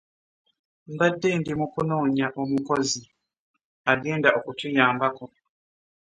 [0.93, 3.01] Mbadde ndi mu kunonya mukozi
[3.91, 5.25] agenda okutuyambako.